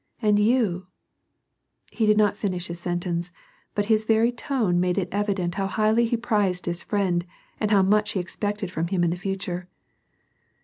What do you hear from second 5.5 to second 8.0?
how highly he prized his friend and how